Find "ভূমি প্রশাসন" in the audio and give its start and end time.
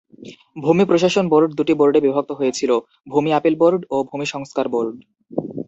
0.55-1.25